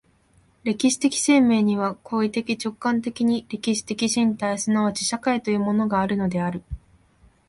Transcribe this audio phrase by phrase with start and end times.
[0.63, 6.63] 歴史的生命には行為的直観的に歴史的身体即ち社会というものがあるのである。